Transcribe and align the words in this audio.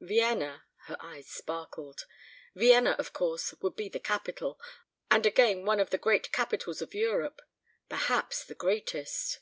Vienna" 0.00 0.66
her 0.84 0.96
eyes 1.00 1.26
sparkled 1.28 2.06
"Vienna, 2.54 2.92
of 3.00 3.12
course, 3.12 3.54
would 3.60 3.74
be 3.74 3.88
the 3.88 3.98
capital 3.98 4.56
and 5.10 5.26
again 5.26 5.64
one 5.64 5.80
of 5.80 5.90
the 5.90 5.98
great 5.98 6.30
capitals 6.30 6.80
of 6.80 6.94
Europe. 6.94 7.42
Perhaps 7.88 8.44
the 8.44 8.54
greatest." 8.54 9.40